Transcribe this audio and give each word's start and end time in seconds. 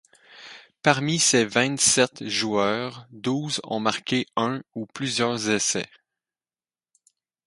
Parmi 0.81 1.19
ces 1.19 1.45
vingt-sept 1.45 2.25
joueurs, 2.27 3.05
douze 3.11 3.61
ont 3.63 3.79
marqué 3.79 4.25
un 4.35 4.63
ou 4.73 4.87
plusieurs 4.87 5.51
essais. 5.51 5.85